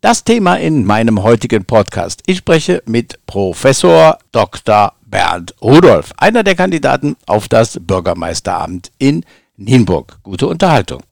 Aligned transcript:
Das 0.00 0.22
Thema 0.22 0.54
in 0.54 0.84
meinem 0.84 1.24
heutigen 1.24 1.64
Podcast. 1.64 2.22
Ich 2.26 2.38
spreche 2.38 2.84
mit 2.86 3.18
Professor 3.26 4.16
Dr. 4.30 4.92
Bernd 5.04 5.56
Rudolf, 5.60 6.12
einer 6.16 6.44
der 6.44 6.54
Kandidaten 6.54 7.16
auf 7.26 7.48
das 7.48 7.80
Bürgermeisteramt 7.80 8.92
in 8.98 9.24
Nienburg. 9.56 10.18
Gute 10.22 10.46
Unterhaltung. 10.46 11.02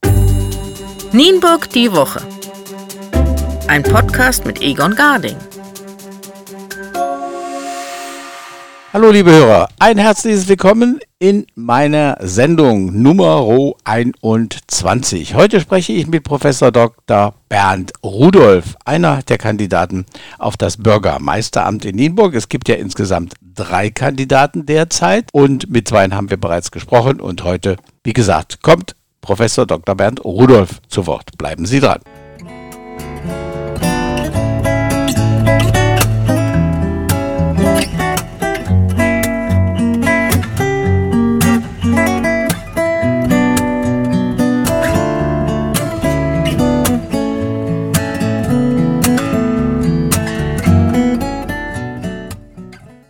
Nienburg 1.11 1.69
die 1.71 1.91
Woche. 1.91 2.21
Ein 3.67 3.83
Podcast 3.83 4.45
mit 4.45 4.61
Egon 4.61 4.95
Garding. 4.95 5.35
Hallo 8.97 9.11
liebe 9.11 9.29
Hörer, 9.29 9.69
ein 9.77 9.99
herzliches 9.99 10.47
Willkommen 10.47 10.99
in 11.19 11.45
meiner 11.53 12.17
Sendung 12.19 12.99
Nummer 12.99 13.45
21. 13.83 15.35
Heute 15.35 15.61
spreche 15.61 15.93
ich 15.93 16.07
mit 16.07 16.23
Professor 16.23 16.71
Dr. 16.71 17.35
Bernd 17.47 17.93
Rudolf, 18.03 18.75
einer 18.85 19.21
der 19.21 19.37
Kandidaten 19.37 20.07
auf 20.39 20.57
das 20.57 20.77
Bürgermeisteramt 20.77 21.85
in 21.85 21.95
Nienburg. 21.95 22.33
Es 22.33 22.49
gibt 22.49 22.69
ja 22.69 22.75
insgesamt 22.75 23.35
drei 23.53 23.91
Kandidaten 23.91 24.65
derzeit 24.65 25.29
und 25.31 25.69
mit 25.69 25.87
zwei 25.87 26.09
haben 26.09 26.31
wir 26.31 26.37
bereits 26.37 26.71
gesprochen 26.71 27.21
und 27.21 27.43
heute, 27.43 27.77
wie 28.03 28.13
gesagt, 28.13 28.63
kommt 28.63 28.95
Professor 29.21 29.67
Dr. 29.67 29.93
Bernd 29.93 30.25
Rudolf 30.25 30.81
zu 30.87 31.05
Wort. 31.05 31.37
Bleiben 31.37 31.67
Sie 31.67 31.81
dran. 31.81 31.99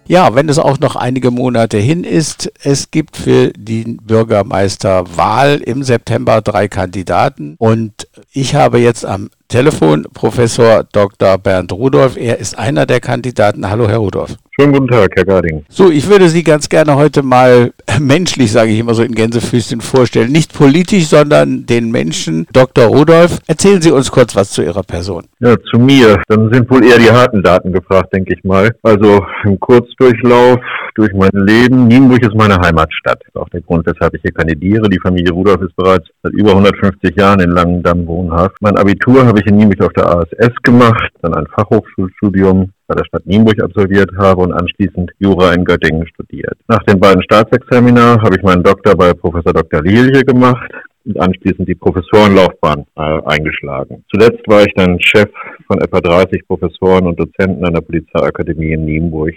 Ja, 0.08 0.36
wenn 0.36 0.48
es 0.48 0.58
auch 0.58 0.80
noch 0.80 0.96
einige 0.96 1.32
Monate 1.32 1.78
hin 1.78 2.06
ist, 2.06 2.50
es 2.64 2.92
gibt 2.92 3.18
für 3.18 3.52
die 3.52 3.98
Bürgermeisterwahl 4.02 5.58
im 5.58 5.84
September 5.84 6.42
drei 6.42 6.70
Kandidaten. 6.70 7.56
Und 7.58 8.08
ich 8.32 8.56
habe 8.56 8.80
jetzt 8.80 9.06
am 9.06 9.30
Telefon 9.50 10.06
Professor 10.14 10.84
Dr. 10.92 11.38
Bernd 11.38 11.72
Rudolf. 11.72 12.18
Er 12.18 12.38
ist 12.38 12.60
einer 12.60 12.86
der 12.86 13.00
Kandidaten. 13.00 13.70
Hallo, 13.70 13.88
Herr 13.88 14.00
Rudolf. 14.00 14.36
Schönen 14.60 14.74
guten 14.74 14.88
Tag, 14.88 15.12
Herr 15.16 15.24
Garding. 15.24 15.64
So, 15.70 15.90
ich 15.90 16.10
würde 16.10 16.28
Sie 16.28 16.44
ganz 16.44 16.68
gerne 16.68 16.96
heute 16.96 17.24
mal 17.24 17.72
menschlich, 18.00 18.52
sage 18.52 18.72
ich 18.72 18.80
immer 18.80 18.94
so 18.94 19.04
in 19.04 19.14
Gänsefüßchen, 19.14 19.80
vorstellen. 19.80 20.32
Nicht 20.32 20.54
politisch, 20.54 21.06
sondern 21.06 21.66
den 21.66 21.92
Menschen. 21.92 22.46
Dr. 22.52 22.86
Rudolf, 22.88 23.40
erzählen 23.48 23.82
Sie 23.82 23.92
uns 23.92 24.12
kurz 24.12 24.36
was 24.36 24.50
zu 24.50 24.64
Ihrer 24.64 24.84
Person. 24.84 25.26
Ja, 25.40 25.56
zu 25.72 25.80
mir. 25.80 26.22
Dann 26.28 26.52
sind 26.52 26.70
wohl 26.70 26.84
eher 26.84 26.98
die 26.98 27.12
harten 27.12 27.42
Daten 27.42 27.72
gefragt, 27.72 28.14
denke 28.14 28.34
ich 28.34 28.44
mal. 28.44 28.72
Also 28.82 29.24
im 29.46 29.60
Kurzdurchlauf 29.60 30.60
durch 30.96 31.14
mein 31.14 31.30
Leben. 31.34 31.88
Nienburg 31.88 32.24
ist 32.24 32.36
meine 32.36 32.58
Heimatstadt. 32.58 33.20
Das 33.22 33.28
ist 33.28 33.36
auch 33.38 33.50
der 33.50 33.62
Grund, 33.62 33.86
weshalb 33.86 34.16
ich 34.16 34.22
hier 34.24 34.32
kandidiere. 34.32 34.90
Die 34.90 35.00
Familie 35.00 35.32
Rudolf 35.32 35.62
ist 35.62 35.76
bereits 35.76 36.08
seit 36.24 36.34
über 36.34 36.52
150 36.52 37.16
Jahren 37.16 37.40
in 37.40 37.52
Langendamm 37.52 38.08
wohnhaft. 38.08 38.56
Mein 38.62 38.76
Abitur 38.76 39.26
habe 39.26 39.37
ich 39.40 39.48
in 39.48 39.58
Nienburg 39.58 39.82
auf 39.84 39.94
der 39.94 40.08
ASS 40.08 40.56
gemacht, 40.64 41.12
dann 41.22 41.34
ein 41.34 41.48
Fachhochschulstudium 41.48 42.72
bei 42.88 42.96
der 42.96 43.06
Stadt 43.06 43.26
Nienburg 43.26 43.62
absolviert 43.62 44.12
habe 44.18 44.42
und 44.42 44.54
anschließend 44.54 45.12
Jura 45.20 45.54
in 45.54 45.66
Göttingen 45.66 46.08
studiert. 46.08 46.58
Nach 46.68 46.82
den 46.84 47.00
beiden 47.00 47.22
Staatsexamina 47.24 48.22
habe 48.22 48.36
ich 48.38 48.44
meinen 48.44 48.64
Doktor 48.64 48.96
bei 48.96 49.14
Professor 49.14 49.54
Dr. 49.54 49.82
Lilie 49.82 50.24
gemacht 50.24 50.72
und 51.06 51.20
anschließend 51.20 51.68
die 51.68 51.76
Professorenlaufbahn 51.76 52.86
äh, 52.96 53.22
eingeschlagen. 53.26 54.04
Zuletzt 54.10 54.48
war 54.48 54.64
ich 54.64 54.74
dann 54.76 55.00
Chef 55.02 55.30
von 55.68 55.80
etwa 55.82 56.00
30 56.00 56.48
Professoren 56.48 57.08
und 57.08 57.20
Dozenten 57.20 57.66
an 57.66 57.74
der 57.74 57.82
Polizeiakademie 57.82 58.74
in 58.74 58.86
Nienburg 58.86 59.34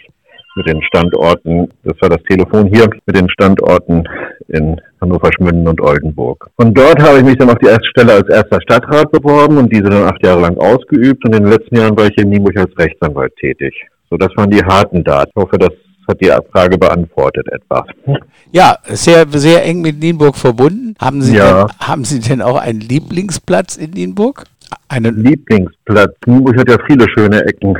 mit 0.57 0.69
den 0.69 0.83
Standorten, 0.83 1.69
das 1.85 1.95
war 2.01 2.09
das 2.09 2.23
Telefon 2.29 2.67
hier, 2.73 2.89
mit 3.07 3.17
den 3.17 3.29
Standorten 3.31 4.05
in 4.49 4.81
Hannover, 5.01 5.31
Schmünden 5.37 5.67
und 5.69 5.81
Oldenburg. 5.81 6.49
Von 6.57 6.75
dort 6.75 7.01
habe 7.03 7.19
ich 7.19 7.25
mich 7.25 7.37
dann 7.37 7.51
auf 7.51 7.59
die 7.59 7.69
erste 7.69 7.87
Stelle 7.87 8.15
als 8.15 8.29
erster 8.29 8.61
Stadtrat 8.63 9.11
beworben 9.13 9.59
und 9.59 9.73
diese 9.73 9.85
dann 9.85 10.05
acht 10.05 10.25
Jahre 10.25 10.41
lang 10.43 10.57
ausgeübt 10.59 11.25
und 11.25 11.35
in 11.35 11.45
den 11.45 11.53
letzten 11.53 11.77
Jahren 11.77 11.97
war 11.97 12.07
ich 12.07 12.19
in 12.19 12.31
Nienburg 12.31 12.57
als 12.57 12.77
Rechtsanwalt 12.77 13.35
tätig. 13.37 13.75
So, 14.11 14.17
das 14.17 14.31
waren 14.37 14.51
die 14.51 14.63
harten 14.63 15.05
Daten. 15.05 15.31
Ich 15.35 15.43
hoffe, 15.43 15.57
das 15.57 15.71
hat 16.09 16.21
die 16.21 16.33
Frage 16.53 16.77
beantwortet 16.77 17.47
etwas. 17.53 17.85
Ja, 18.53 18.77
sehr, 18.85 19.27
sehr 19.29 19.65
eng 19.65 19.81
mit 19.81 20.01
Nienburg 20.01 20.35
verbunden. 20.35 20.95
Haben 21.01 21.23
Sie, 21.23 21.37
ja. 21.37 21.67
denn, 21.67 21.87
haben 21.87 22.05
Sie 22.05 22.19
denn 22.19 22.43
auch 22.43 22.61
einen 22.61 22.81
Lieblingsplatz 22.81 23.77
in 23.77 23.91
Nienburg? 23.93 24.45
Einen 24.89 25.23
Lieblingsplatz. 25.23 26.13
Nienburg 26.27 26.59
hat 26.59 26.69
ja 26.69 26.77
viele 26.89 27.07
schöne 27.17 27.45
Ecken 27.45 27.79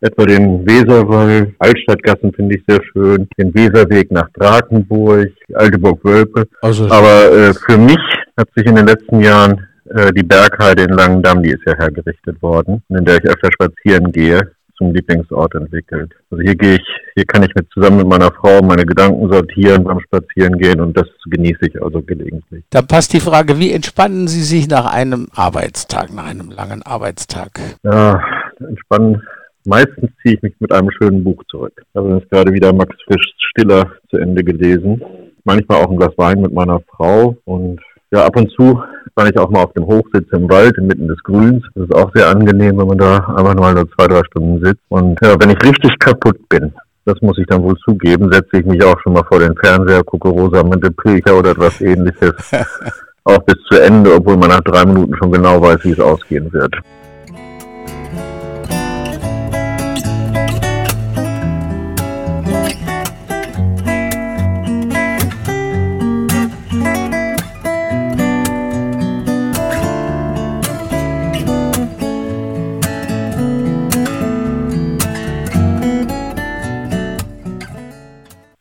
etwa 0.00 0.24
den 0.24 0.66
Weserwall, 0.66 1.54
Altstadtgassen 1.58 2.32
finde 2.32 2.56
ich 2.56 2.64
sehr 2.66 2.80
schön, 2.92 3.28
den 3.38 3.54
Weserweg 3.54 4.10
nach 4.10 4.28
Drakenburg, 4.34 5.28
Alteburg-Wölpe. 5.54 6.46
Also 6.62 6.84
Aber 6.86 7.30
äh, 7.32 7.54
für 7.54 7.78
mich 7.78 7.98
hat 8.36 8.48
sich 8.56 8.66
in 8.66 8.76
den 8.76 8.86
letzten 8.86 9.20
Jahren 9.20 9.66
äh, 9.90 10.12
die 10.12 10.22
Bergheide 10.22 10.84
in 10.84 10.90
Langendamm, 10.90 11.42
die 11.42 11.50
ist 11.50 11.62
ja 11.66 11.76
hergerichtet 11.76 12.40
worden, 12.42 12.82
in 12.88 13.04
der 13.04 13.16
ich 13.16 13.24
öfter 13.24 13.50
spazieren 13.52 14.10
gehe, 14.10 14.40
zum 14.78 14.94
Lieblingsort 14.94 15.54
entwickelt. 15.54 16.12
Also 16.30 16.42
hier 16.42 16.54
gehe 16.54 16.76
ich, 16.76 16.86
hier 17.14 17.26
kann 17.26 17.42
ich 17.42 17.54
mit 17.54 17.68
zusammen 17.74 17.98
mit 17.98 18.06
meiner 18.06 18.32
Frau 18.32 18.62
meine 18.62 18.86
Gedanken 18.86 19.30
sortieren 19.30 19.84
beim 19.84 20.00
Spazierengehen 20.00 20.80
und 20.80 20.96
das 20.96 21.06
genieße 21.26 21.66
ich 21.66 21.82
also 21.82 22.00
gelegentlich. 22.00 22.64
Da 22.70 22.80
passt 22.80 23.12
die 23.12 23.20
Frage, 23.20 23.58
wie 23.58 23.72
entspannen 23.72 24.26
Sie 24.26 24.42
sich 24.42 24.68
nach 24.68 24.86
einem 24.90 25.28
Arbeitstag, 25.34 26.14
nach 26.14 26.24
einem 26.24 26.50
langen 26.50 26.82
Arbeitstag? 26.82 27.60
Ja, 27.82 28.22
entspannen 28.58 29.22
Meistens 29.64 30.10
ziehe 30.22 30.36
ich 30.36 30.42
mich 30.42 30.54
mit 30.58 30.72
einem 30.72 30.90
schönen 30.90 31.22
Buch 31.22 31.42
zurück. 31.50 31.72
Ich 31.76 31.94
habe 31.94 32.14
jetzt 32.14 32.30
gerade 32.30 32.52
wieder 32.52 32.72
Max 32.72 32.96
Frischs 33.04 33.30
Stiller 33.50 33.90
zu 34.08 34.16
Ende 34.16 34.42
gelesen. 34.42 35.02
Manchmal 35.44 35.82
auch 35.82 35.90
ein 35.90 35.96
Glas 35.96 36.16
Wein 36.16 36.40
mit 36.40 36.52
meiner 36.52 36.80
Frau 36.96 37.36
und 37.44 37.80
ja, 38.12 38.24
ab 38.24 38.36
und 38.36 38.50
zu 38.52 38.82
war 39.14 39.28
ich 39.28 39.38
auch 39.38 39.50
mal 39.50 39.62
auf 39.62 39.72
dem 39.74 39.86
Hochsitz 39.86 40.26
im 40.32 40.48
Wald 40.50 40.76
inmitten 40.78 41.06
des 41.06 41.22
Grüns. 41.22 41.62
Das 41.74 41.84
ist 41.84 41.94
auch 41.94 42.10
sehr 42.14 42.28
angenehm, 42.28 42.78
wenn 42.78 42.88
man 42.88 42.98
da 42.98 43.18
einfach 43.18 43.54
mal 43.54 43.74
nur 43.74 43.88
zwei, 43.92 44.08
drei 44.08 44.22
Stunden 44.24 44.64
sitzt. 44.64 44.82
Und 44.88 45.18
ja, 45.22 45.38
wenn 45.38 45.50
ich 45.50 45.62
richtig 45.62 45.96
kaputt 45.98 46.36
bin, 46.48 46.72
das 47.04 47.20
muss 47.20 47.38
ich 47.38 47.46
dann 47.46 47.62
wohl 47.62 47.76
zugeben, 47.78 48.32
setze 48.32 48.58
ich 48.58 48.64
mich 48.64 48.82
auch 48.82 48.98
schon 49.00 49.12
mal 49.12 49.24
vor 49.24 49.38
den 49.38 49.56
Fernseher, 49.56 50.02
gucke 50.02 50.28
Rosamunde 50.28 50.90
Pilcher 50.90 51.38
oder 51.38 51.50
etwas 51.50 51.80
ähnliches. 51.80 52.32
auch 53.24 53.42
bis 53.44 53.56
zu 53.70 53.80
Ende, 53.80 54.14
obwohl 54.14 54.36
man 54.36 54.48
nach 54.48 54.62
drei 54.62 54.84
Minuten 54.84 55.14
schon 55.16 55.30
genau 55.30 55.60
weiß, 55.60 55.84
wie 55.84 55.92
es 55.92 56.00
ausgehen 56.00 56.52
wird. 56.52 56.74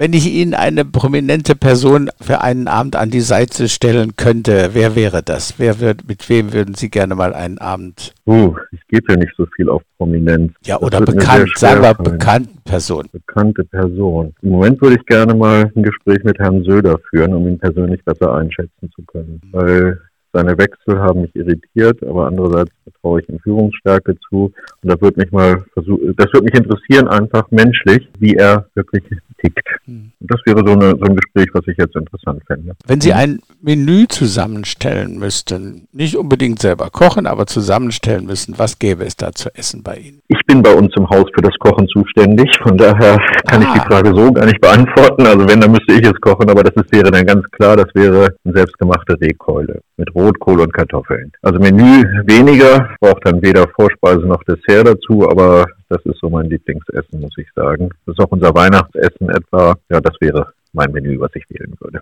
Wenn 0.02 0.14
ich 0.14 0.34
Ihnen 0.34 0.54
eine 0.54 0.86
prominente 0.86 1.58
Person 1.58 2.10
für 2.22 2.40
einen 2.40 2.70
Abend 2.70 2.96
an 2.96 3.10
die 3.10 3.20
Seite 3.20 3.68
stellen 3.68 4.16
könnte, 4.16 4.70
wer 4.72 4.96
wäre 4.96 5.22
das? 5.22 5.56
Wer 5.58 5.82
wird, 5.82 6.08
mit 6.08 6.30
wem 6.30 6.54
würden 6.54 6.74
Sie 6.74 6.90
gerne 6.90 7.16
mal 7.16 7.34
einen 7.34 7.58
Abend? 7.58 8.14
Uh, 8.26 8.56
ich 8.72 8.80
gebe 8.88 9.12
ja 9.12 9.18
nicht 9.18 9.34
so 9.36 9.46
viel 9.58 9.68
auf 9.68 9.82
Prominenz. 9.98 10.54
Ja, 10.64 10.80
oder 10.80 11.02
bekannt, 11.02 11.52
sagen 11.58 11.82
wir 11.82 11.94
bekannte 11.96 12.50
Person. 12.64 13.10
Bekannte 13.12 13.66
Person. 13.66 14.34
Im 14.42 14.52
Moment 14.52 14.82
würde 14.82 14.96
ich 14.96 15.06
gerne 15.06 15.36
mal 15.36 15.70
ein 15.76 15.84
Gespräch 15.84 16.24
mit 16.24 16.40
Herrn 16.40 16.64
Söder 16.64 16.98
führen, 17.10 17.34
um 17.34 17.46
ihn 17.50 17.60
persönlich 17.60 18.02
besser 18.06 18.34
einschätzen 18.36 18.90
zu 18.96 19.02
können. 19.02 19.42
Weil 19.52 20.00
seine 20.32 20.58
Wechsel 20.58 20.98
haben 20.98 21.24
mich 21.24 21.36
irritiert, 21.36 22.02
aber 22.04 22.28
andererseits 22.28 22.72
vertraue 22.84 23.20
ich 23.20 23.28
ihm 23.28 23.40
Führungsstärke 23.40 24.16
zu. 24.30 24.54
Und 24.82 24.90
das 24.94 25.02
wird 25.02 25.18
mich 25.18 25.30
mal 25.34 25.66
versuchen, 25.74 26.16
das 26.16 26.32
wird 26.32 26.46
mich 26.46 26.54
interessieren, 26.54 27.10
einfach 27.10 27.52
menschlich, 27.52 28.08
wie 28.20 28.36
er 28.36 28.66
wirklich 28.76 29.04
tickt. 29.42 29.68
Mhm. 29.86 30.12
Und 30.20 30.32
das 30.32 30.40
wäre 30.46 30.64
so, 30.66 30.74
eine, 30.74 30.92
so 30.92 31.06
ein 31.06 31.16
Gespräch, 31.16 31.48
was 31.54 31.68
ich 31.68 31.78
jetzt 31.78 31.96
interessant 31.96 32.42
fände. 32.48 32.74
Wenn 32.88 33.02
Sie 33.02 33.14
ein 33.14 33.40
Menü 33.62 34.08
zusammenstellen 34.08 35.20
müssten, 35.20 35.88
nicht 35.92 36.16
unbedingt 36.16 36.60
selber 36.60 36.90
kochen, 36.90 37.28
aber 37.28 37.46
zusammenstellen 37.46 38.26
müssen, 38.26 38.58
was 38.58 38.80
gäbe 38.80 39.04
es 39.04 39.16
da 39.16 39.32
zu 39.32 39.50
essen 39.56 39.84
bei 39.84 39.98
Ihnen? 39.98 40.22
Ich 40.28 40.40
bin 40.46 40.62
bei 40.62 40.74
uns 40.74 40.94
im 40.96 41.10
Haus 41.10 41.26
für 41.34 41.42
das 41.42 41.54
Kochen 41.60 41.88
zuständig, 41.88 42.50
von 42.62 42.78
daher 42.78 43.18
kann 43.48 43.64
ah. 43.64 43.68
ich 43.68 43.74
die 43.74 43.80
ah. 43.80 43.88
Frage 43.88 44.16
so 44.16 44.32
gar 44.32 44.46
nicht 44.46 44.62
beantworten. 44.62 45.26
Also 45.26 45.48
wenn, 45.48 45.62
dann 45.62 45.72
müsste 45.72 45.94
ich 45.94 46.06
es 46.06 46.20
kochen, 46.22 46.50
aber 46.50 46.64
das 46.64 46.76
ist, 46.76 46.92
wäre 46.92 47.12
dann 47.12 47.26
ganz 47.26 47.44
klar, 47.52 47.76
das 47.78 47.88
wäre 47.94 48.36
eine 48.44 48.54
selbstgemachte 48.54 49.20
Rehkeule 49.20 49.82
mit 49.98 50.14
Rotkohl 50.16 50.62
und 50.62 50.74
Kartoffeln. 50.74 51.32
Also 51.42 51.60
Menü 51.60 52.04
weniger, 52.26 52.90
braucht 53.00 53.26
dann 53.26 53.42
weder 53.42 53.68
Vorspeise 53.76 54.26
noch 54.26 54.44
Dessert 54.44 54.88
dazu, 54.88 55.30
aber 55.30 55.66
das 55.90 56.04
ist 56.06 56.20
so 56.20 56.30
mein 56.30 56.50
Lieblingsessen, 56.50 57.20
muss 57.20 57.38
ich 57.38 57.48
sagen. 57.56 57.90
Das 58.06 58.14
ist 58.14 58.24
auch 58.24 58.32
unser 58.32 58.54
Weihnachtsessen 58.54 59.30
etwa. 59.30 59.76
Ja, 59.90 60.00
das 60.00 60.16
wäre 60.20 60.54
mein 60.74 60.92
Menü, 60.92 61.20
was 61.20 61.32
ich 61.34 61.44
wählen 61.50 61.74
würde. 61.80 62.00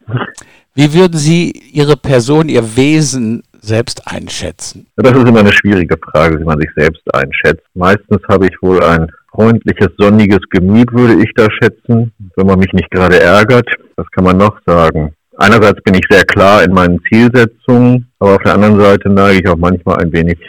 Wie 0.76 0.94
würden 0.94 1.18
Sie 1.18 1.52
Ihre 1.72 1.96
Person, 1.96 2.50
Ihr 2.50 2.76
Wesen 2.76 3.44
selbst 3.60 4.02
einschätzen? 4.06 4.88
Das 4.98 5.14
ist 5.14 5.28
immer 5.28 5.40
eine 5.40 5.54
schwierige 5.54 5.98
Frage, 5.98 6.40
wie 6.40 6.44
man 6.44 6.60
sich 6.60 6.70
selbst 6.76 7.04
einschätzt. 7.14 7.66
Meistens 7.74 8.22
habe 8.28 8.48
ich 8.48 8.62
wohl 8.62 8.84
ein 8.84 9.08
freundliches, 9.32 9.90
sonniges 9.98 10.42
Gemüt, 10.50 10.92
würde 10.92 11.22
ich 11.22 11.32
da 11.36 11.48
schätzen, 11.52 12.12
wenn 12.36 12.48
man 12.48 12.60
mich 12.60 12.74
nicht 12.74 12.90
gerade 12.92 13.20
ärgert. 13.20 13.70
Was 13.96 14.10
kann 14.12 14.26
man 14.26 14.38
noch 14.38 14.60
sagen? 14.66 15.14
Einerseits 15.38 15.82
bin 15.84 15.94
ich 15.94 16.06
sehr 16.10 16.26
klar 16.26 16.64
in 16.64 16.74
meinen 16.74 17.00
Zielsetzungen, 17.10 18.08
aber 18.20 18.36
auf 18.36 18.44
der 18.44 18.56
anderen 18.56 18.80
Seite 18.80 19.10
neige 19.10 19.40
ich 19.40 19.48
auch 19.48 19.58
manchmal 19.58 19.98
ein 19.98 20.12
wenig 20.12 20.40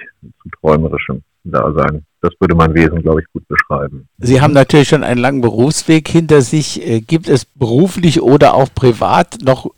zu 0.43 0.49
träumerischem 0.61 1.23
Dasein. 1.45 2.05
Das 2.21 2.33
würde 2.41 2.55
mein 2.55 2.75
Wesen, 2.75 3.03
glaube 3.03 3.21
ich, 3.21 3.27
gut 3.33 3.47
beschreiben. 3.49 4.09
Sie 4.19 4.41
haben 4.41 4.53
natürlich 4.53 4.89
schon 4.89 5.05
einen 5.05 5.21
langen 5.21 5.41
Berufsweg 5.41 6.09
hinter 6.09 6.43
sich. 6.43 6.87
Äh, 6.87 7.01
gibt 7.01 7.29
es 7.29 7.45
beruflich 7.45 8.21
oder 8.21 8.55
auch 8.55 8.69
privat 8.75 9.39
noch 9.45 9.71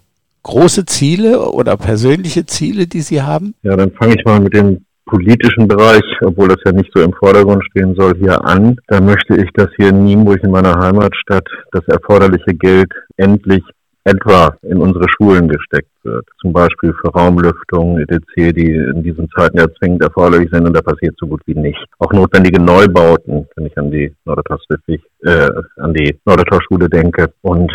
große 0.43 0.87
Ziele 0.87 1.51
oder 1.51 1.77
persönliche 1.77 2.47
Ziele, 2.47 2.87
die 2.87 3.03
Sie 3.03 3.23
haben? 3.23 3.55
Ja, 3.63 3.77
dann 3.77 3.93
fange 3.93 4.15
ich 4.15 4.25
mal 4.25 4.41
mit 4.41 4.55
dem 4.55 4.85
politischen 5.11 5.67
Bereich, 5.67 6.03
obwohl 6.23 6.49
das 6.49 6.59
ja 6.65 6.73
nicht 6.73 6.91
so 6.95 7.03
im 7.03 7.13
Vordergrund 7.13 7.65
stehen 7.71 7.95
soll, 7.95 8.17
hier 8.17 8.45
an. 8.45 8.77
Da 8.87 9.01
möchte 9.01 9.37
ich, 9.37 9.51
dass 9.55 9.69
hier 9.77 9.89
in 9.89 10.05
Nienburg 10.05 10.43
in 10.43 10.51
meiner 10.51 10.79
Heimatstadt 10.79 11.47
das 11.73 11.87
erforderliche 11.89 12.55
Geld 12.55 12.91
endlich 13.17 13.63
etwa 14.05 14.57
in 14.63 14.79
unsere 14.79 15.07
Schulen 15.11 15.49
gesteckt 15.49 15.91
wird. 16.03 16.27
Zum 16.41 16.53
Beispiel 16.53 16.95
für 17.01 17.13
Raumlüftung, 17.13 17.99
etc., 17.99 18.53
die 18.55 18.73
in 18.73 19.03
diesen 19.03 19.29
Zeiten 19.37 19.59
ja 19.59 19.67
zwingend 19.79 20.03
erforderlich 20.03 20.49
sind 20.51 20.67
und 20.67 20.75
da 20.75 20.81
passiert 20.81 21.15
so 21.19 21.27
gut 21.27 21.43
wie 21.47 21.55
nicht. 21.55 21.85
Auch 21.99 22.13
notwendige 22.13 22.61
Neubauten, 22.61 23.47
wenn 23.57 23.67
ich 23.67 23.77
an 23.77 23.91
die 23.91 24.15
Nordertor-Schule 24.25 25.01
äh, 25.25 25.51
an 25.77 25.93
die 25.93 26.19
Nordertor-Schule 26.25 26.89
denke 26.89 27.33
und 27.43 27.71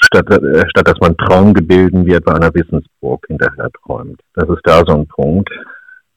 statt, 0.00 0.30
äh, 0.30 0.64
statt 0.70 0.88
dass 0.88 1.00
man 1.00 1.16
Traumgebilden 1.16 2.06
wie 2.06 2.14
etwa 2.14 2.32
einer 2.32 2.54
Wissensburg 2.54 3.24
hinterher 3.28 3.68
träumt. 3.84 4.20
Das 4.34 4.48
ist 4.48 4.62
da 4.64 4.82
so 4.86 4.94
ein 4.94 5.06
Punkt. 5.06 5.50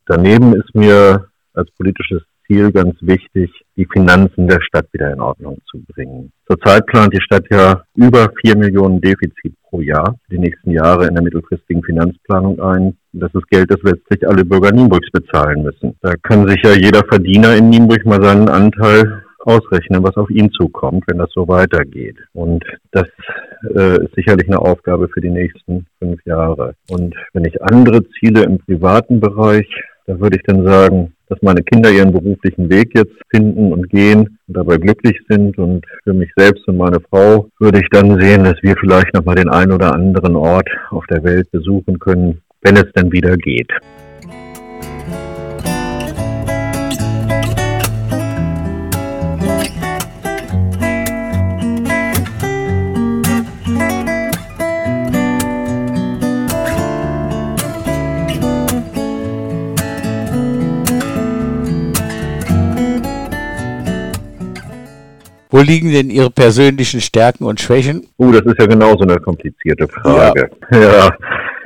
Daneben 0.06 0.56
ist 0.56 0.74
mir 0.74 1.27
als 1.54 1.69
politisches 1.71 2.24
Ziel 2.47 2.71
ganz 2.71 2.95
wichtig, 3.01 3.51
die 3.81 3.88
Finanzen 3.92 4.48
der 4.48 4.62
Stadt 4.62 4.86
wieder 4.94 5.12
in 5.12 5.19
Ordnung 5.19 5.57
zu 5.69 5.81
bringen. 5.88 6.31
Zurzeit 6.48 6.86
plant 6.86 7.13
die 7.13 7.22
Stadt 7.22 7.45
ja 7.50 7.81
über 7.95 8.31
vier 8.39 8.56
Millionen 8.56 9.01
Defizit 9.01 9.56
pro 9.68 9.81
Jahr 9.81 10.16
die 10.30 10.38
nächsten 10.38 10.69
Jahre 10.69 11.07
in 11.07 11.16
der 11.16 11.24
mittelfristigen 11.24 11.83
Finanzplanung 11.83 12.60
ein. 12.60 12.95
Das 13.13 13.33
ist 13.33 13.48
Geld, 13.50 13.72
das 13.72 13.81
letztlich 13.81 14.28
alle 14.28 14.45
Bürger 14.45 14.72
Nienburgs 14.72 15.10
bezahlen 15.12 15.63
müssen. 15.63 15.98
Da 16.01 16.13
kann 16.22 16.48
sich 16.48 16.62
ja 16.63 16.74
jeder 16.74 17.01
Verdiener 17.10 17.56
in 17.56 17.69
Nienburg 17.69 18.06
mal 18.06 18.22
seinen 18.22 18.50
Anteil 18.50 19.24
ausrechnen, 19.39 20.04
was 20.04 20.16
auf 20.16 20.30
ihn 20.30 20.51
zukommt, 20.51 21.04
wenn 21.07 21.18
das 21.18 21.31
so 21.33 21.48
weitergeht. 21.48 22.18
Und 22.33 22.63
das 22.92 23.07
äh, 23.75 24.04
ist 24.04 24.13
sicherlich 24.13 24.48
eine 24.48 24.60
Aufgabe 24.60 25.10
für 25.10 25.22
die 25.22 25.31
nächsten 25.31 25.88
fünf 25.98 26.24
Jahre. 26.25 26.75
Und 26.92 27.16
wenn 27.33 27.45
ich 27.45 27.60
andere 27.63 28.07
Ziele 28.19 28.44
im 28.44 28.60
privaten 28.60 29.19
Bereich 29.19 29.68
da 30.12 30.19
würde 30.19 30.38
ich 30.38 30.44
dann 30.44 30.66
sagen, 30.66 31.13
dass 31.31 31.42
meine 31.42 31.63
Kinder 31.63 31.89
ihren 31.89 32.12
beruflichen 32.12 32.69
Weg 32.69 32.92
jetzt 32.94 33.16
finden 33.30 33.72
und 33.72 33.89
gehen 33.89 34.38
und 34.48 34.57
dabei 34.57 34.75
glücklich 34.75 35.18
sind. 35.30 35.57
Und 35.57 35.86
für 36.04 36.13
mich 36.13 36.30
selbst 36.36 36.68
und 36.68 36.75
meine 36.75 37.00
Frau 37.10 37.48
würde 37.60 37.80
ich 37.80 37.88
dann 37.89 38.19
sehen, 38.19 38.44
dass 38.44 38.62
wir 38.62 38.75
vielleicht 38.78 39.13
nochmal 39.13 39.36
den 39.36 39.50
einen 39.50 39.72
oder 39.72 39.94
anderen 39.94 40.36
Ort 40.36 40.69
auf 40.89 41.06
der 41.07 41.24
Welt 41.24 41.50
besuchen 41.51 41.98
können, 42.00 42.42
wenn 42.62 42.75
es 42.75 42.92
dann 42.94 43.12
wieder 43.13 43.38
geht. 43.38 43.72
Wo 65.51 65.59
liegen 65.59 65.92
denn 65.92 66.09
Ihre 66.09 66.31
persönlichen 66.31 67.01
Stärken 67.01 67.44
und 67.44 67.59
Schwächen? 67.59 68.07
Uh, 68.18 68.31
das 68.31 68.42
ist 68.42 68.57
ja 68.57 68.65
genauso 68.65 69.01
eine 69.01 69.18
komplizierte 69.19 69.86
Frage. 69.88 70.50
Ja, 70.71 70.80
ja 70.81 71.09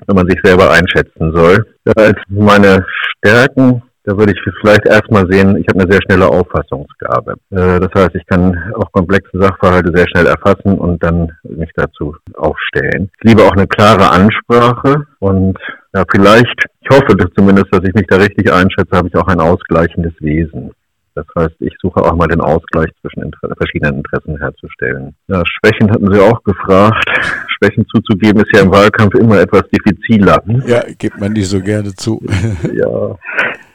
wenn 0.07 0.15
man 0.15 0.27
sich 0.27 0.39
selber 0.43 0.71
einschätzen 0.71 1.31
soll. 1.33 1.65
als 1.95 2.17
meine 2.29 2.85
Stärken, 3.17 3.81
da 4.03 4.17
würde 4.17 4.33
ich 4.33 4.39
vielleicht 4.61 4.85
erstmal 4.87 5.25
sehen, 5.31 5.57
ich 5.57 5.67
habe 5.67 5.81
eine 5.81 5.91
sehr 5.91 6.01
schnelle 6.05 6.27
Auffassungsgabe. 6.27 7.33
Äh, 7.51 7.79
das 7.79 7.89
heißt, 7.95 8.15
ich 8.15 8.25
kann 8.27 8.73
auch 8.75 8.91
komplexe 8.91 9.39
Sachverhalte 9.39 9.91
sehr 9.95 10.07
schnell 10.09 10.27
erfassen 10.27 10.77
und 10.77 11.01
dann 11.03 11.31
mich 11.43 11.69
dazu 11.75 12.15
aufstellen. 12.35 13.09
Ich 13.19 13.29
liebe 13.29 13.43
auch 13.43 13.53
eine 13.53 13.67
klare 13.67 14.09
Ansprache 14.09 15.05
und 15.19 15.57
ja, 15.93 16.03
vielleicht, 16.11 16.65
ich 16.81 16.89
hoffe 16.89 17.15
zumindest, 17.35 17.67
dass 17.71 17.83
ich 17.83 17.93
mich 17.93 18.07
da 18.07 18.17
richtig 18.17 18.51
einschätze, 18.51 18.95
habe 18.95 19.07
ich 19.07 19.15
auch 19.15 19.27
ein 19.27 19.39
ausgleichendes 19.39 20.13
Wesen. 20.19 20.71
Das 21.15 21.25
heißt, 21.37 21.55
ich 21.59 21.73
suche 21.81 22.01
auch 22.01 22.15
mal 22.15 22.27
den 22.27 22.41
Ausgleich 22.41 22.89
zwischen 22.99 23.23
Inter 23.23 23.55
verschiedenen 23.55 23.99
Interessen 23.99 24.37
herzustellen. 24.37 25.15
Ja, 25.29 25.41
Schwächen 25.45 25.89
hatten 25.89 26.13
Sie 26.13 26.19
auch 26.19 26.43
gefragt. 26.43 27.09
Schwächen 27.57 27.85
zuzugeben 27.87 28.41
ist 28.41 28.53
ja 28.53 28.63
im 28.63 28.71
Wahlkampf 28.71 29.15
immer 29.15 29.39
etwas 29.39 29.63
diffiziler. 29.69 30.43
Ja, 30.67 30.83
gibt 30.97 31.19
man 31.19 31.31
nicht 31.31 31.47
so 31.47 31.61
gerne 31.61 31.93
zu. 31.93 32.21
ja. 32.73 33.17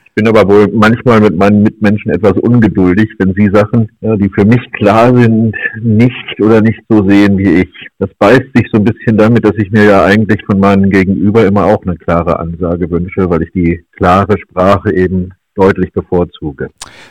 Ich 0.04 0.14
bin 0.14 0.28
aber 0.28 0.46
wohl 0.46 0.68
manchmal 0.74 1.20
mit 1.20 1.38
meinen 1.38 1.62
Mitmenschen 1.62 2.10
etwas 2.10 2.32
ungeduldig, 2.32 3.08
wenn 3.18 3.32
sie 3.32 3.48
Sachen, 3.54 3.90
ja, 4.02 4.16
die 4.16 4.28
für 4.28 4.44
mich 4.44 4.60
klar 4.72 5.16
sind, 5.16 5.54
nicht 5.80 6.40
oder 6.40 6.60
nicht 6.60 6.80
so 6.90 7.08
sehen 7.08 7.38
wie 7.38 7.62
ich. 7.62 7.88
Das 7.98 8.10
beißt 8.18 8.50
sich 8.54 8.68
so 8.70 8.78
ein 8.78 8.84
bisschen 8.84 9.16
damit, 9.16 9.46
dass 9.46 9.54
ich 9.56 9.70
mir 9.70 9.84
ja 9.84 10.04
eigentlich 10.04 10.44
von 10.44 10.60
meinem 10.60 10.90
Gegenüber 10.90 11.46
immer 11.46 11.64
auch 11.64 11.82
eine 11.86 11.96
klare 11.96 12.38
Ansage 12.38 12.90
wünsche, 12.90 13.30
weil 13.30 13.44
ich 13.44 13.52
die 13.52 13.82
klare 13.92 14.36
Sprache 14.38 14.92
eben 14.92 15.30
deutlich 15.54 15.92
bevorzuge. 15.92 16.68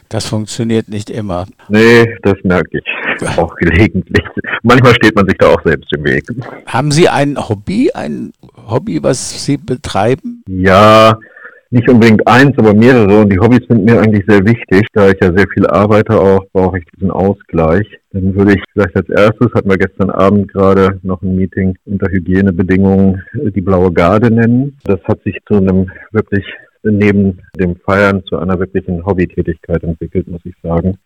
Das 0.10 0.26
funktioniert 0.26 0.90
nicht 0.90 1.10
immer. 1.10 1.46
Nee, 1.68 2.18
das 2.24 2.36
merke 2.44 2.80
ich 2.80 3.28
auch 3.38 3.56
gelegentlich. 3.56 4.26
Manchmal 4.64 4.94
steht 4.96 5.16
man 5.16 5.28
sich 5.28 5.38
da 5.38 5.48
auch 5.48 5.62
selbst 5.64 5.92
im 5.96 6.04
Weg. 6.06 6.24
Haben 6.66 6.92
Sie 6.92 7.10
ein 7.10 7.38
Hobby, 7.38 7.92
ein 7.94 8.32
Hobby, 8.68 9.04
was 9.04 9.46
Sie 9.46 9.58
betreiben? 9.58 10.44
Ja, 10.48 11.18
nicht 11.72 11.88
unbedingt 11.88 12.28
eins, 12.28 12.58
aber 12.58 12.74
mehrere. 12.74 13.22
Und 13.22 13.32
die 13.32 13.40
Hobbys 13.40 13.62
sind 13.68 13.86
mir 13.86 14.02
eigentlich 14.02 14.26
sehr 14.28 14.44
wichtig. 14.44 14.88
Da 14.94 15.10
ich 15.10 15.18
ja 15.22 15.32
sehr 15.36 15.46
viel 15.54 15.68
arbeite 15.68 16.20
auch, 16.20 16.44
brauche 16.52 16.80
ich 16.80 16.86
diesen 16.96 17.12
Ausgleich. 17.12 17.88
Dann 18.12 18.34
würde 18.34 18.54
ich 18.54 18.64
vielleicht 18.74 18.96
als 18.96 19.10
erstes, 19.10 19.54
hatten 19.54 19.70
wir 19.70 19.78
gestern 19.78 20.10
Abend 20.10 20.52
gerade 20.52 21.00
noch 21.04 21.22
ein 21.22 21.36
Meeting 21.36 21.76
unter 21.86 22.12
Hygienebedingungen, 22.12 23.22
die 23.34 23.62
Blaue 23.62 23.94
Garde 23.94 24.32
nennen. 24.32 24.80
Das 24.84 25.00
hat 25.04 25.22
sich 25.24 25.38
zu 25.48 25.58
einem 25.58 25.92
wirklich 26.12 26.44
neben 26.84 27.42
dem 27.58 27.76
Feiern 27.78 28.24
zu 28.26 28.38
einer 28.38 28.60
wirklichen 28.60 29.06
Hobbytätigkeit 29.06 29.84
entwickelt, 29.84 30.28
muss 30.28 30.46
ich 30.46 30.56
sagen. 30.62 30.98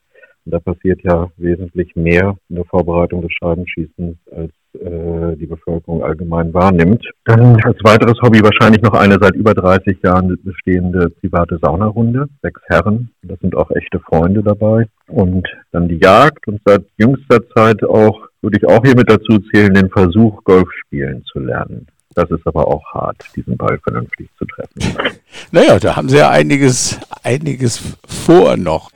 Und 0.45 0.51
da 0.51 0.59
passiert 0.59 1.01
ja 1.03 1.29
wesentlich 1.37 1.95
mehr 1.95 2.35
in 2.49 2.57
der 2.57 2.65
Vorbereitung 2.65 3.21
des 3.21 3.31
Scheibenschießens, 3.31 4.17
als 4.31 4.51
äh, 4.73 5.37
die 5.37 5.45
Bevölkerung 5.45 6.03
allgemein 6.03 6.53
wahrnimmt. 6.53 7.05
Dann 7.25 7.55
als 7.63 7.77
weiteres 7.83 8.19
Hobby 8.21 8.41
wahrscheinlich 8.43 8.81
noch 8.81 8.93
eine 8.93 9.17
seit 9.21 9.35
über 9.35 9.53
30 9.53 10.01
Jahren 10.03 10.37
bestehende 10.43 11.09
private 11.21 11.59
Saunarunde. 11.61 12.27
Sechs 12.41 12.61
Herren, 12.65 13.09
das 13.21 13.39
sind 13.39 13.55
auch 13.55 13.71
echte 13.71 13.99
Freunde 13.99 14.43
dabei. 14.43 14.87
Und 15.07 15.47
dann 15.71 15.87
die 15.87 15.99
Jagd 16.01 16.47
und 16.47 16.59
seit 16.65 16.83
jüngster 16.97 17.39
Zeit 17.55 17.83
auch, 17.83 18.27
würde 18.41 18.57
ich 18.57 18.67
auch 18.67 18.83
hier 18.83 18.95
mit 18.97 19.09
dazu 19.09 19.39
zählen, 19.53 19.73
den 19.73 19.89
Versuch, 19.89 20.43
Golf 20.43 20.67
spielen 20.85 21.23
zu 21.23 21.39
lernen. 21.39 21.87
Das 22.15 22.29
ist 22.29 22.45
aber 22.45 22.67
auch 22.67 22.85
hart, 22.93 23.17
diesen 23.35 23.57
Ball 23.57 23.79
vernünftig 23.79 24.29
zu 24.37 24.45
treffen. 24.45 24.97
Naja, 25.51 25.79
da 25.79 25.95
haben 25.95 26.09
sie 26.09 26.17
ja 26.17 26.29
einiges, 26.29 26.99
einiges 27.23 27.81
vor 28.07 28.55
noch. 28.55 28.91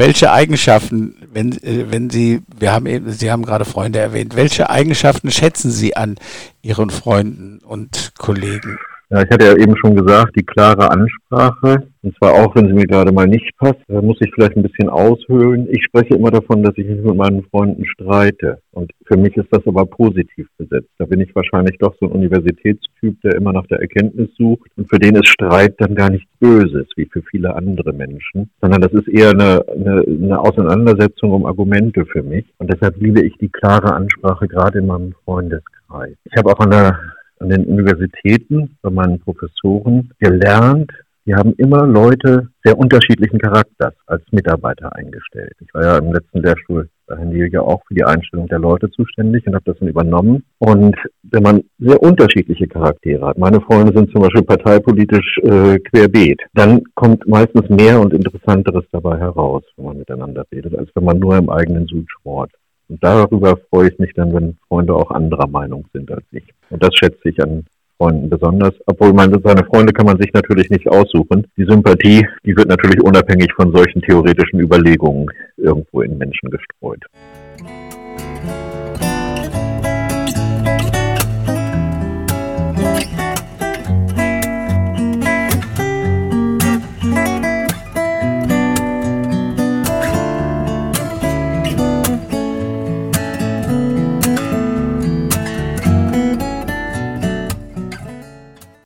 Welche 0.00 0.32
Eigenschaften, 0.32 1.14
wenn, 1.30 1.52
äh, 1.62 1.90
wenn 1.90 2.08
Sie, 2.08 2.40
wir 2.58 2.72
haben 2.72 2.86
eben, 2.86 3.12
Sie 3.12 3.30
haben 3.30 3.44
gerade 3.44 3.66
Freunde 3.66 3.98
erwähnt, 3.98 4.34
welche 4.34 4.70
Eigenschaften 4.70 5.30
schätzen 5.30 5.70
Sie 5.70 5.94
an 5.94 6.16
Ihren 6.62 6.88
Freunden 6.88 7.58
und 7.58 8.12
Kollegen? 8.16 8.78
Ja, 9.12 9.22
ich 9.22 9.30
hatte 9.30 9.44
ja 9.44 9.56
eben 9.56 9.76
schon 9.76 9.96
gesagt, 9.96 10.36
die 10.36 10.44
klare 10.44 10.88
Ansprache, 10.88 11.82
und 12.02 12.16
zwar 12.16 12.32
auch, 12.32 12.54
wenn 12.54 12.68
sie 12.68 12.72
mir 12.72 12.86
gerade 12.86 13.10
mal 13.10 13.26
nicht 13.26 13.50
passt, 13.58 13.80
da 13.88 14.00
muss 14.00 14.18
ich 14.20 14.30
vielleicht 14.32 14.56
ein 14.56 14.62
bisschen 14.62 14.88
aushöhlen. 14.88 15.66
Ich 15.68 15.82
spreche 15.84 16.14
immer 16.14 16.30
davon, 16.30 16.62
dass 16.62 16.78
ich 16.78 16.86
mich 16.86 17.02
mit 17.02 17.16
meinen 17.16 17.42
Freunden 17.50 17.84
streite. 17.84 18.58
Und 18.70 18.92
für 19.06 19.18
mich 19.18 19.36
ist 19.36 19.48
das 19.50 19.66
aber 19.66 19.84
positiv 19.84 20.46
besetzt. 20.56 20.88
Da 20.98 21.06
bin 21.06 21.20
ich 21.20 21.34
wahrscheinlich 21.34 21.76
doch 21.78 21.92
so 21.98 22.06
ein 22.06 22.12
Universitätstyp, 22.12 23.20
der 23.22 23.34
immer 23.34 23.52
nach 23.52 23.66
der 23.66 23.80
Erkenntnis 23.80 24.28
sucht. 24.38 24.70
Und 24.76 24.88
für 24.88 25.00
den 25.00 25.16
ist 25.16 25.28
Streit 25.28 25.74
dann 25.78 25.96
gar 25.96 26.10
nichts 26.10 26.30
Böses, 26.38 26.86
wie 26.94 27.06
für 27.06 27.22
viele 27.22 27.56
andere 27.56 27.92
Menschen, 27.92 28.48
sondern 28.62 28.80
das 28.80 28.92
ist 28.92 29.08
eher 29.08 29.30
eine, 29.30 29.64
eine, 29.68 30.04
eine 30.06 30.38
Auseinandersetzung 30.38 31.32
um 31.32 31.46
Argumente 31.46 32.06
für 32.06 32.22
mich. 32.22 32.46
Und 32.58 32.72
deshalb 32.72 32.96
liebe 32.98 33.22
ich 33.22 33.36
die 33.38 33.50
klare 33.50 33.92
Ansprache 33.92 34.46
gerade 34.46 34.78
in 34.78 34.86
meinem 34.86 35.14
Freundeskreis. 35.24 36.14
Ich 36.24 36.36
habe 36.38 36.50
auch 36.50 36.60
an 36.60 36.70
der 36.70 36.98
an 37.40 37.48
den 37.48 37.64
Universitäten, 37.64 38.76
bei 38.82 38.90
meinen 38.90 39.18
Professoren 39.20 40.12
gelernt, 40.18 40.90
die 41.26 41.34
haben 41.34 41.52
immer 41.58 41.86
Leute 41.86 42.48
sehr 42.64 42.78
unterschiedlichen 42.78 43.38
Charakters 43.38 43.94
als 44.06 44.22
Mitarbeiter 44.30 44.94
eingestellt. 44.96 45.52
Ich 45.60 45.72
war 45.74 45.84
ja 45.84 45.98
im 45.98 46.12
letzten 46.12 46.42
Lehrstuhl 46.42 46.88
bei 47.06 47.16
Herrn 47.16 47.32
ja 47.32 47.60
auch 47.60 47.82
für 47.86 47.94
die 47.94 48.04
Einstellung 48.04 48.46
der 48.48 48.58
Leute 48.58 48.90
zuständig 48.90 49.46
und 49.46 49.54
habe 49.54 49.64
das 49.64 49.78
dann 49.78 49.88
übernommen. 49.88 50.44
Und 50.58 50.96
wenn 51.22 51.42
man 51.42 51.62
sehr 51.78 52.00
unterschiedliche 52.02 52.68
Charaktere 52.68 53.26
hat, 53.26 53.38
meine 53.38 53.60
Freunde 53.60 53.92
sind 53.92 54.10
zum 54.12 54.22
Beispiel 54.22 54.42
parteipolitisch 54.42 55.38
äh, 55.42 55.78
querbeet, 55.80 56.40
dann 56.54 56.82
kommt 56.94 57.26
meistens 57.28 57.68
mehr 57.68 58.00
und 58.00 58.14
Interessanteres 58.14 58.84
dabei 58.92 59.18
heraus, 59.18 59.62
wenn 59.76 59.86
man 59.86 59.98
miteinander 59.98 60.44
redet, 60.52 60.76
als 60.76 60.88
wenn 60.94 61.04
man 61.04 61.18
nur 61.18 61.36
im 61.36 61.50
eigenen 61.50 61.86
Sud 61.86 62.06
schmort. 62.10 62.50
Und 62.90 63.02
darüber 63.04 63.56
freue 63.70 63.88
ich 63.88 63.98
mich 64.00 64.12
dann, 64.14 64.34
wenn 64.34 64.56
Freunde 64.66 64.94
auch 64.94 65.12
anderer 65.12 65.46
Meinung 65.46 65.86
sind 65.92 66.10
als 66.10 66.24
ich. 66.32 66.42
Und 66.70 66.82
das 66.82 66.90
schätze 66.94 67.28
ich 67.28 67.40
an 67.40 67.64
Freunden 67.96 68.28
besonders. 68.28 68.74
Obwohl 68.86 69.12
man 69.12 69.30
seine 69.44 69.64
Freunde 69.64 69.92
kann 69.92 70.06
man 70.06 70.18
sich 70.18 70.32
natürlich 70.32 70.70
nicht 70.70 70.88
aussuchen. 70.88 71.46
Die 71.56 71.64
Sympathie, 71.64 72.26
die 72.44 72.56
wird 72.56 72.68
natürlich 72.68 73.00
unabhängig 73.00 73.52
von 73.54 73.72
solchen 73.72 74.02
theoretischen 74.02 74.58
Überlegungen 74.58 75.26
irgendwo 75.56 76.00
in 76.02 76.18
Menschen 76.18 76.50
gestreut. 76.50 77.04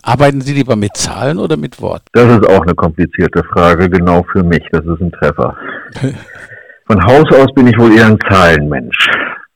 Arbeiten 0.07 0.43
Sie 0.43 0.53
lieber 0.53 0.77
mit 0.77 0.99
Zahlen 0.99 1.39
oder 1.39 1.57
mit 1.57 1.81
Worten? 1.81 2.05
Das 2.13 2.31
ist 2.31 2.47
auch 2.47 2.61
eine 2.61 2.75
komplizierte 2.75 3.43
Frage, 3.45 3.89
genau 3.89 4.23
für 4.31 4.43
mich. 4.43 4.63
Das 4.71 4.85
ist 4.85 5.01
ein 5.01 5.11
Treffer. 5.13 5.57
Von 6.87 7.03
Haus 7.07 7.25
aus 7.33 7.47
bin 7.55 7.67
ich 7.67 7.79
wohl 7.79 7.97
eher 7.97 8.09
ein 8.09 8.19
Zahlenmensch. 8.29 9.09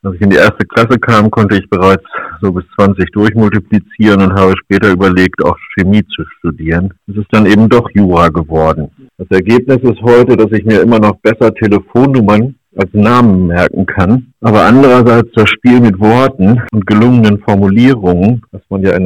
Als 0.03 0.15
ich 0.15 0.23
in 0.23 0.31
die 0.31 0.37
erste 0.37 0.65
Klasse 0.67 0.99
kam, 0.99 1.31
konnte 1.31 1.57
ich 1.57 1.69
bereits 1.69 2.05
so 2.41 2.51
bis 2.51 2.65
20 2.79 3.11
durchmultiplizieren 3.13 4.23
und 4.23 4.41
habe 4.41 4.55
später 4.57 4.91
überlegt, 4.91 5.45
auch 5.45 5.57
Chemie 5.75 6.03
zu 6.17 6.25
studieren. 6.39 6.95
Es 7.09 7.17
ist 7.17 7.29
dann 7.31 7.45
eben 7.45 7.69
doch 7.69 7.91
Jura 7.93 8.29
geworden. 8.29 8.91
Das 9.19 9.29
Ergebnis 9.31 9.79
ist 9.83 10.01
heute, 10.01 10.35
dass 10.35 10.51
ich 10.53 10.65
mir 10.65 10.81
immer 10.81 10.99
noch 10.99 11.17
besser 11.17 11.53
Telefonnummern 11.53 12.55
als 12.75 12.91
Namen 12.95 13.49
merken 13.49 13.85
kann. 13.85 14.33
Aber 14.41 14.65
andererseits 14.65 15.29
das 15.35 15.51
Spiel 15.51 15.81
mit 15.81 15.99
Worten 16.01 16.63
und 16.73 16.87
gelungenen 16.87 17.41
Formulierungen, 17.41 18.41
was 18.53 18.63
man 18.71 18.83
ja 18.83 18.93
in 18.97 19.05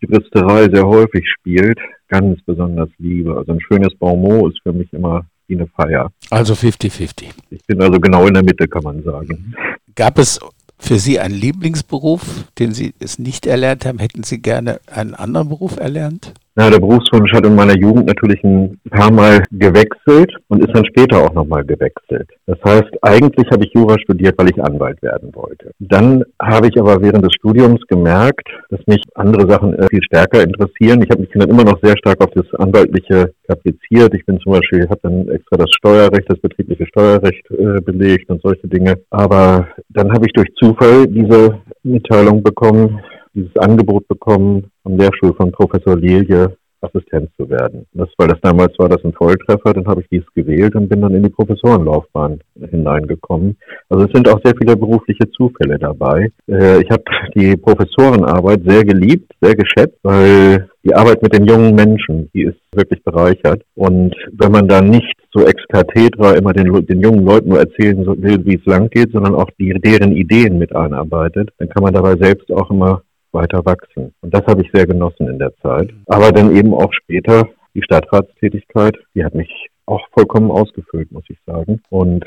der 0.00 0.08
Juristerei 0.08 0.68
sehr 0.72 0.86
häufig 0.86 1.24
spielt, 1.28 1.78
ganz 2.08 2.40
besonders 2.42 2.88
liebe. 2.98 3.36
Also 3.36 3.52
ein 3.52 3.60
schönes 3.60 3.94
Bonmot 3.96 4.54
ist 4.54 4.62
für 4.62 4.72
mich 4.72 4.92
immer 4.92 5.26
wie 5.46 5.56
eine 5.56 5.66
Feier. 5.66 6.10
Also 6.30 6.54
50-50. 6.54 7.24
Ich 7.50 7.64
bin 7.66 7.80
also 7.82 7.98
genau 7.98 8.26
in 8.26 8.34
der 8.34 8.42
Mitte, 8.42 8.68
kann 8.68 8.82
man 8.82 9.02
sagen. 9.02 9.54
Gab 9.94 10.18
es 10.18 10.38
für 10.78 10.98
Sie 10.98 11.18
einen 11.18 11.34
Lieblingsberuf, 11.34 12.44
den 12.58 12.72
Sie 12.72 12.94
es 12.98 13.18
nicht 13.18 13.46
erlernt 13.46 13.84
haben? 13.84 13.98
Hätten 13.98 14.22
Sie 14.22 14.40
gerne 14.40 14.80
einen 14.86 15.14
anderen 15.14 15.48
Beruf 15.48 15.76
erlernt? 15.76 16.32
Ja, 16.56 16.68
der 16.68 16.80
Berufswunsch 16.80 17.32
hat 17.32 17.46
in 17.46 17.54
meiner 17.54 17.76
Jugend 17.76 18.06
natürlich 18.06 18.42
ein 18.42 18.80
paar 18.90 19.12
Mal 19.12 19.44
gewechselt 19.52 20.34
und 20.48 20.64
ist 20.64 20.74
dann 20.74 20.84
später 20.84 21.18
auch 21.22 21.32
nochmal 21.32 21.64
gewechselt. 21.64 22.28
Das 22.46 22.58
heißt, 22.64 22.90
eigentlich 23.02 23.48
habe 23.52 23.64
ich 23.64 23.72
Jura 23.72 23.96
studiert, 24.00 24.34
weil 24.36 24.50
ich 24.50 24.60
Anwalt 24.60 25.00
werden 25.00 25.32
wollte. 25.32 25.70
Dann 25.78 26.24
habe 26.42 26.66
ich 26.66 26.78
aber 26.80 27.00
während 27.00 27.24
des 27.24 27.34
Studiums 27.34 27.80
gemerkt, 27.86 28.48
dass 28.68 28.80
mich 28.86 29.00
andere 29.14 29.48
Sachen 29.48 29.74
äh, 29.74 29.86
viel 29.88 30.02
stärker 30.02 30.42
interessieren. 30.42 31.02
Ich 31.02 31.10
habe 31.10 31.20
mich 31.20 31.30
dann 31.32 31.48
immer 31.48 31.62
noch 31.62 31.78
sehr 31.82 31.96
stark 31.96 32.20
auf 32.20 32.32
das 32.34 32.52
Anwaltliche 32.58 33.32
kapriziert. 33.46 34.12
Ich 34.14 34.26
bin 34.26 34.40
zum 34.40 34.52
Beispiel, 34.52 34.88
habe 34.88 35.00
dann 35.04 35.28
extra 35.28 35.56
das 35.56 35.70
Steuerrecht, 35.70 36.28
das 36.28 36.40
betriebliche 36.40 36.86
Steuerrecht 36.86 37.48
äh, 37.52 37.80
belegt 37.80 38.28
und 38.28 38.42
solche 38.42 38.66
Dinge. 38.66 38.98
Aber 39.10 39.68
dann 39.90 40.12
habe 40.12 40.26
ich 40.26 40.32
durch 40.32 40.52
Zufall 40.56 41.06
diese 41.06 41.60
Mitteilung 41.84 42.42
bekommen, 42.42 43.00
dieses 43.34 43.56
Angebot 43.56 44.06
bekommen, 44.08 44.70
am 44.84 44.96
Lehrstuhl 44.96 45.34
von 45.34 45.52
Professor 45.52 45.96
Lilje 45.96 46.56
Assistent 46.82 47.30
zu 47.36 47.48
werden. 47.48 47.86
Das, 47.92 48.08
weil 48.16 48.28
das 48.28 48.40
damals 48.42 48.78
war 48.78 48.88
das 48.88 49.04
ein 49.04 49.12
Volltreffer, 49.12 49.74
dann 49.74 49.86
habe 49.86 50.02
ich 50.02 50.08
dies 50.08 50.24
gewählt 50.34 50.74
und 50.74 50.88
bin 50.88 51.00
dann 51.00 51.14
in 51.14 51.22
die 51.22 51.28
Professorenlaufbahn 51.28 52.40
hineingekommen. 52.70 53.56
Also 53.88 54.06
es 54.06 54.12
sind 54.12 54.28
auch 54.28 54.40
sehr 54.42 54.54
viele 54.58 54.76
berufliche 54.76 55.30
Zufälle 55.32 55.78
dabei. 55.78 56.30
Äh, 56.48 56.82
ich 56.82 56.90
habe 56.90 57.02
die 57.34 57.56
Professorenarbeit 57.56 58.62
sehr 58.66 58.84
geliebt, 58.84 59.32
sehr 59.40 59.54
geschätzt, 59.54 59.98
weil 60.02 60.68
die 60.82 60.94
Arbeit 60.94 61.22
mit 61.22 61.34
den 61.34 61.44
jungen 61.44 61.74
Menschen, 61.74 62.30
die 62.32 62.44
ist 62.44 62.58
wirklich 62.72 63.02
bereichert. 63.04 63.62
Und 63.74 64.14
wenn 64.32 64.52
man 64.52 64.66
dann 64.66 64.88
nicht 64.88 65.16
so 65.32 65.44
ex 65.44 65.62
cathedra 65.68 66.32
immer 66.32 66.52
den, 66.54 66.86
den 66.86 67.00
jungen 67.00 67.24
Leuten 67.24 67.50
nur 67.50 67.58
erzählen 67.58 68.06
will, 68.06 68.44
wie 68.46 68.56
es 68.56 68.64
lang 68.64 68.88
geht, 68.88 69.12
sondern 69.12 69.34
auch 69.34 69.50
die, 69.58 69.74
deren 69.74 70.12
Ideen 70.12 70.58
mit 70.58 70.74
einarbeitet, 70.74 71.50
dann 71.58 71.68
kann 71.68 71.82
man 71.82 71.92
dabei 71.92 72.16
selbst 72.16 72.50
auch 72.50 72.70
immer 72.70 73.02
weiter 73.32 73.64
wachsen. 73.64 74.14
Und 74.20 74.34
das 74.34 74.46
habe 74.46 74.62
ich 74.62 74.70
sehr 74.72 74.86
genossen 74.86 75.28
in 75.28 75.38
der 75.38 75.54
Zeit. 75.62 75.90
Aber 76.06 76.32
dann 76.32 76.54
eben 76.54 76.74
auch 76.74 76.92
später 76.92 77.48
die 77.74 77.82
Stadtratstätigkeit, 77.82 78.96
die 79.14 79.24
hat 79.24 79.34
mich 79.34 79.68
auch 79.86 80.06
vollkommen 80.12 80.50
ausgefüllt, 80.50 81.10
muss 81.12 81.24
ich 81.28 81.38
sagen. 81.46 81.80
Und 81.90 82.24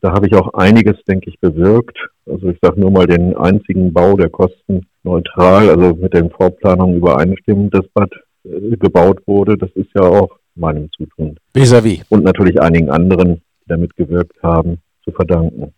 da 0.00 0.12
habe 0.12 0.26
ich 0.26 0.34
auch 0.34 0.54
einiges, 0.54 0.96
denke 1.04 1.30
ich, 1.30 1.38
bewirkt. 1.40 1.98
Also 2.26 2.48
ich 2.48 2.58
sage 2.60 2.80
nur 2.80 2.90
mal 2.90 3.06
den 3.06 3.36
einzigen 3.36 3.92
Bau, 3.92 4.16
der 4.16 4.30
kostenneutral, 4.30 5.68
also 5.68 5.94
mit 5.94 6.14
den 6.14 6.30
Vorplanungen 6.30 6.96
übereinstimmend 6.96 7.74
das 7.74 7.86
Bad 7.94 8.12
äh, 8.44 8.76
gebaut 8.76 9.20
wurde. 9.26 9.56
Das 9.56 9.70
ist 9.74 9.90
ja 9.94 10.02
auch 10.02 10.38
meinem 10.54 10.90
Zutun. 10.92 11.36
Vis-à-vis. 11.54 12.04
Und 12.08 12.24
natürlich 12.24 12.60
einigen 12.60 12.90
anderen, 12.90 13.36
die 13.36 13.68
damit 13.68 13.94
gewirkt 13.96 14.42
haben, 14.42 14.78
zu 15.04 15.12
verdanken. 15.12 15.72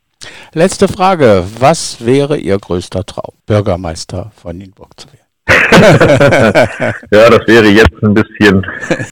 Letzte 0.52 0.88
Frage. 0.88 1.44
Was 1.58 2.04
wäre 2.04 2.36
Ihr 2.36 2.58
größter 2.58 3.04
Traum, 3.04 3.34
Bürgermeister 3.46 4.32
von 4.36 4.56
Nienburg 4.56 4.98
zu 4.98 5.08
werden? 5.08 5.24
ja, 7.10 7.30
das 7.30 7.46
wäre 7.46 7.66
jetzt 7.66 8.02
ein 8.02 8.14
bisschen, 8.14 8.66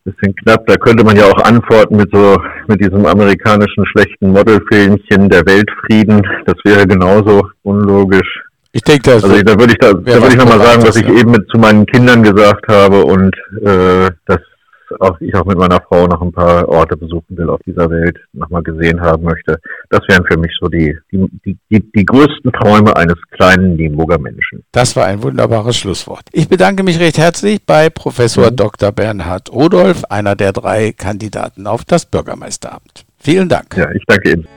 bisschen 0.04 0.35
knapp. 0.37 0.66
Da 0.66 0.76
könnte 0.76 1.04
man 1.04 1.16
ja 1.16 1.26
auch 1.26 1.38
antworten 1.45 1.97
mit 1.97 2.09
so, 2.12 2.37
mit 2.69 2.81
diesem 2.81 3.04
amerikanischen 3.04 3.85
schlechten 3.87 4.31
Modelfilmchen, 4.31 5.28
der 5.28 5.45
Weltfrieden. 5.47 6.23
Das 6.47 6.57
wäre 6.64 6.87
genauso 6.87 7.49
unlogisch. 7.62 8.42
Ich 8.73 8.83
denke, 8.83 9.02
das 9.11 9.25
also 9.25 9.42
da 9.42 9.59
würde 9.59 9.73
ich 9.73 9.78
da, 9.78 9.92
da 9.92 10.14
würde 10.14 10.28
ich 10.28 10.37
nochmal 10.37 10.61
sagen, 10.61 10.83
was 10.83 10.97
ich 10.97 11.07
eben 11.07 11.33
mit 11.33 11.47
zu 11.50 11.59
meinen 11.59 11.85
Kindern 11.85 12.23
gesagt 12.23 12.66
habe 12.69 13.04
und 13.04 13.37
äh, 13.61 14.11
das 14.26 14.38
auch 15.01 15.21
ich 15.21 15.35
auch 15.35 15.45
mit 15.45 15.59
meiner 15.59 15.81
Frau 15.81 16.07
noch 16.07 16.21
ein 16.21 16.33
paar 16.33 16.69
Orte 16.69 16.97
besuchen 16.97 17.37
will 17.37 17.51
auf 17.51 17.61
dieser 17.67 17.91
Welt, 17.91 18.19
nochmal 18.33 18.63
gesehen 18.63 19.01
haben 19.01 19.25
möchte. 19.25 19.59
Das 19.91 20.01
wären 20.09 20.25
für 20.31 20.39
mich 20.39 20.53
so 20.61 20.69
die, 20.69 20.97
die, 21.11 21.27
die, 21.71 21.93
die 21.93 22.05
größten 22.05 22.53
Träume 22.53 22.97
eines 22.97 23.17
kleinen 23.31 23.77
Nienburger 23.77 24.19
Menschen. 24.19 24.65
Das 24.73 24.97
war 24.97 25.07
ein 25.07 25.23
wunderbares 25.23 25.77
Schlusswort. 25.77 26.23
Ich 26.33 26.49
bedanke 26.49 26.83
mich 26.83 26.99
recht 27.01 27.19
herzlich 27.19 27.65
bei 27.65 27.91
Professor 27.91 28.51
mhm. 28.51 28.57
Dr. 28.57 28.93
Bernhard 28.93 29.53
Rudolf, 29.53 30.05
einer 30.05 30.37
der 30.37 30.53
drei 30.53 30.93
Kandidaten 30.93 31.67
auf 31.67 31.85
das 31.85 32.07
Bürgermeisteramt. 32.07 33.05
Vielen 33.19 33.49
Dank. 33.49 33.77
Ja, 33.77 33.91
ich 33.93 34.03
danke 34.07 34.33
Ihnen. 34.33 34.49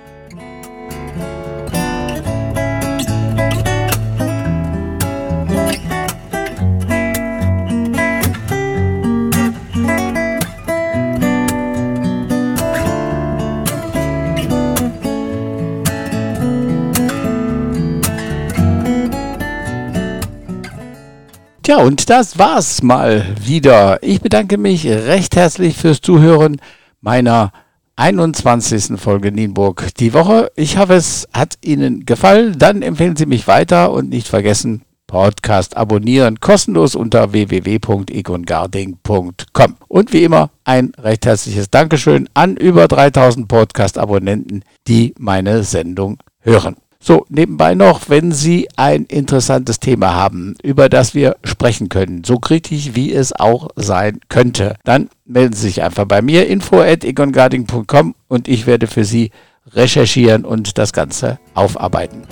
Tja, 21.65 21.77
und 21.77 22.10
das 22.12 22.38
war's 22.38 22.84
mal 22.84 23.25
wieder. 23.41 23.98
Ich 24.03 24.22
bedanke 24.22 24.60
mich 24.60 24.86
recht 24.86 25.36
herzlich 25.36 25.75
fürs 25.75 26.00
Zuhören 26.00 26.62
meiner 27.01 27.51
21. 27.95 29.01
Folge 29.01 29.31
Nienburg 29.31 29.88
die 29.98 30.13
Woche. 30.13 30.51
Ich 30.55 30.77
hoffe, 30.77 30.93
es 30.93 31.27
hat 31.34 31.55
Ihnen 31.63 32.05
gefallen. 32.05 32.60
Dann 32.60 32.84
empfehlen 32.84 33.15
Sie 33.15 33.25
mich 33.25 33.48
weiter 33.48 33.91
und 33.91 34.10
nicht 34.10 34.27
vergessen, 34.27 34.84
Podcast 35.07 35.75
abonnieren, 35.75 36.39
kostenlos 36.39 36.93
unter 36.93 37.34
www.egongarding.com. 37.34 39.75
Und 39.88 40.13
wie 40.13 40.24
immer 40.24 40.51
ein 40.65 40.91
recht 41.00 41.25
herzliches 41.25 41.72
Dankeschön 41.72 42.29
an 42.36 42.57
über 42.57 42.88
3000 42.88 43.48
Podcast-Abonnenten, 43.48 44.62
die 44.88 45.15
meine 45.17 45.63
Sendung 45.63 46.19
hören. 46.41 46.75
So, 47.07 47.24
nebenbei 47.29 47.75
noch, 47.75 48.09
wenn 48.09 48.31
Sie 48.31 48.67
ein 48.77 49.05
interessantes 49.05 49.79
Thema 49.79 50.15
haben, 50.15 50.55
über 50.63 50.89
das 50.89 51.13
wir 51.13 51.35
sprechen 51.43 51.88
können, 51.88 52.24
so 52.24 52.39
kritisch 52.39 52.95
wie 52.95 53.13
es 53.13 53.31
auch 53.31 53.69
sein 53.75 54.21
könnte, 54.27 54.75
dann 54.85 55.09
melden 55.24 55.53
Sie 55.53 55.67
sich 55.67 55.83
einfach 55.83 56.05
bei 56.05 56.24
mir, 56.24 56.47
info 56.47 56.81
at 56.81 57.03
egongarding.com 57.03 58.15
und 58.27 58.47
ich 58.47 58.65
werde 58.65 58.88
für 58.88 59.05
Sie 59.05 59.29
recherchieren 59.74 60.45
und 60.45 60.79
das 60.79 60.93
Ganze 60.93 61.38
aufarbeiten. 61.53 62.24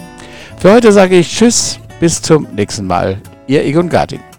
Für 0.58 0.74
heute 0.74 0.92
sage 0.92 1.20
ich 1.20 1.30
Tschüss, 1.30 1.78
bis 2.00 2.24
zum 2.24 2.48
nächsten 2.56 2.88
Mal. 2.88 3.22
Ihr 3.46 3.64
Egon 3.64 3.90
Garding. 3.90 4.33